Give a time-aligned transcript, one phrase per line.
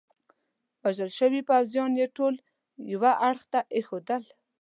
[0.83, 2.33] وژل شوي پوځیان يې ټول
[2.93, 4.23] یوه اړخ ته ایښودل.